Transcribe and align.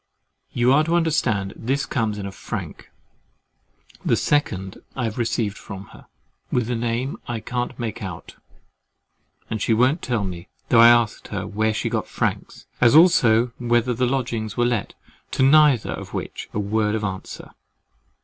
You 0.51 0.73
are 0.73 0.83
to 0.85 0.95
understand, 0.95 1.53
this 1.55 1.85
comes 1.85 2.17
in 2.17 2.25
a 2.25 2.31
frank, 2.31 2.89
the 4.03 4.15
second 4.15 4.81
I 4.95 5.03
have 5.03 5.19
received 5.19 5.59
from 5.59 5.89
her, 5.89 6.07
with 6.51 6.71
a 6.71 6.75
name 6.75 7.17
I 7.27 7.39
can't 7.39 7.77
make 7.77 8.01
out, 8.01 8.35
and 9.47 9.61
she 9.61 9.75
won't 9.75 10.01
tell 10.01 10.23
me, 10.23 10.47
though 10.69 10.79
I 10.79 10.89
asked 10.89 11.27
her, 11.27 11.45
where 11.45 11.71
she 11.71 11.87
got 11.87 12.07
franks, 12.07 12.65
as 12.81 12.95
also 12.95 13.51
whether 13.59 13.93
the 13.93 14.07
lodgings 14.07 14.57
were 14.57 14.65
let, 14.65 14.95
to 15.33 15.43
neither 15.43 15.91
of 15.91 16.15
which 16.15 16.49
a 16.51 16.57
word 16.57 16.95
of 16.95 17.03
answer. 17.03 17.51